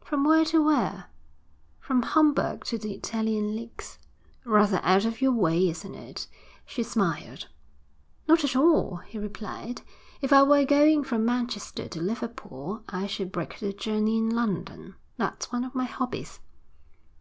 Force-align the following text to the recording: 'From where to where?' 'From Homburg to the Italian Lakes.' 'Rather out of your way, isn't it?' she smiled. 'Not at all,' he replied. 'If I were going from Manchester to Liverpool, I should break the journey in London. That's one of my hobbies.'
'From 0.00 0.24
where 0.24 0.44
to 0.46 0.60
where?' 0.60 1.04
'From 1.78 2.02
Homburg 2.02 2.64
to 2.64 2.78
the 2.78 2.92
Italian 2.94 3.54
Lakes.' 3.54 4.00
'Rather 4.44 4.80
out 4.82 5.04
of 5.04 5.20
your 5.20 5.30
way, 5.30 5.68
isn't 5.70 5.94
it?' 5.94 6.26
she 6.66 6.82
smiled. 6.82 7.46
'Not 8.26 8.42
at 8.42 8.56
all,' 8.56 8.96
he 9.06 9.18
replied. 9.20 9.82
'If 10.20 10.32
I 10.32 10.42
were 10.42 10.64
going 10.64 11.04
from 11.04 11.24
Manchester 11.24 11.86
to 11.90 12.02
Liverpool, 12.02 12.82
I 12.88 13.06
should 13.06 13.30
break 13.30 13.60
the 13.60 13.72
journey 13.72 14.18
in 14.18 14.30
London. 14.30 14.96
That's 15.16 15.52
one 15.52 15.62
of 15.62 15.76
my 15.76 15.84
hobbies.' 15.84 16.40